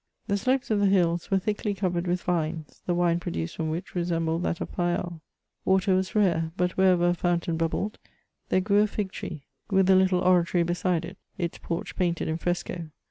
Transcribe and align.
The 0.25 0.35
slopes 0.39 0.67
dP 0.69 0.79
the 0.79 0.85
hills 0.87 1.29
were 1.29 1.37
thickly 1.37 1.75
covered 1.75 2.07
with 2.07 2.23
vines, 2.23 2.81
the 2.87 2.95
wine 2.95 3.19
produced 3.19 3.55
from 3.55 3.69
which 3.69 3.93
resembled 3.93 4.41
that 4.41 4.59
of 4.59 4.71
Fayal. 4.71 5.21
Water 5.63 5.91
uas 5.93 6.15
rare, 6.15 6.51
but 6.57 6.71
wherever 6.75 7.09
a 7.09 7.13
fountain 7.13 7.55
bubbled, 7.55 7.99
there 8.49 8.61
grew 8.61 8.81
a 8.81 8.87
fig 8.87 9.11
tree 9.11 9.43
with 9.69 9.87
a 9.91 9.95
little 9.95 10.21
oratory 10.21 10.63
beside 10.63 11.05
it, 11.05 11.17
its 11.37 11.59
porch 11.59 11.95
painted 11.95 12.27
in 12.27 12.37
fresco. 12.37 12.89